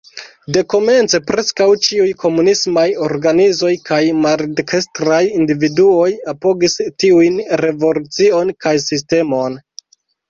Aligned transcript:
Dekomence 0.55 1.17
preskaŭ 1.25 1.65
ĉiuj 1.87 2.07
komunismaj 2.23 2.85
organizoj 3.07 3.71
kaj 3.89 4.01
maldekstraj 4.23 5.19
individuoj 5.43 6.09
apogis 6.35 6.81
tiujn 7.05 7.37
revolucion 7.67 8.55
kaj 8.67 8.73
sistemon. 8.89 9.61